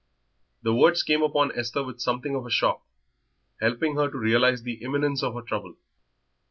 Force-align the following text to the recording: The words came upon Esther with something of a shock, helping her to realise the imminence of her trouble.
The 0.63 0.73
words 0.73 1.03
came 1.03 1.21
upon 1.21 1.55
Esther 1.55 1.83
with 1.83 1.99
something 2.01 2.33
of 2.33 2.47
a 2.47 2.49
shock, 2.49 2.81
helping 3.59 3.97
her 3.97 4.09
to 4.09 4.17
realise 4.17 4.63
the 4.63 4.81
imminence 4.83 5.21
of 5.21 5.35
her 5.35 5.43
trouble. 5.43 5.75